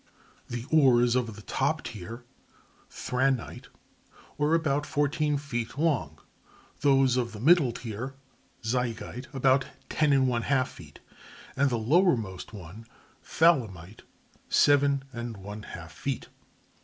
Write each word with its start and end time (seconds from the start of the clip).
The 0.47 0.65
oars 0.71 1.13
of 1.15 1.35
the 1.35 1.43
top 1.43 1.83
tier 1.83 2.23
(thranite) 2.89 3.67
were 4.35 4.55
about 4.55 4.83
fourteen 4.87 5.37
feet 5.37 5.77
long, 5.77 6.17
those 6.79 7.17
of 7.17 7.33
the 7.33 7.39
middle 7.39 7.71
tier 7.71 8.15
(zygite) 8.63 9.31
about 9.31 9.65
ten 9.89 10.11
and 10.11 10.27
one 10.27 10.41
half 10.41 10.69
feet, 10.71 11.01
and 11.55 11.69
the 11.69 11.77
lowermost 11.77 12.51
one 12.51 12.87
(thalamite) 13.23 14.01
seven 14.49 15.03
and 15.13 15.37
one 15.37 15.61
half 15.61 15.91
feet. 15.91 16.29